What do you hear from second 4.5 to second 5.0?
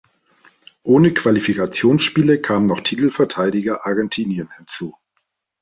hinzu.